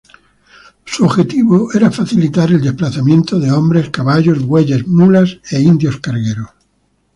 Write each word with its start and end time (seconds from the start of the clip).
Su 0.83 1.03
objetivo 1.05 1.71
era 1.75 1.91
facilitar 1.91 2.49
el 2.49 2.59
desplazamiento 2.63 3.39
de 3.39 3.51
hombres, 3.51 3.91
caballos, 3.91 4.39
bueyes, 4.43 4.87
mulas 4.87 5.37
e 5.51 5.61
indios 5.61 5.97
cargueros. 5.97 6.49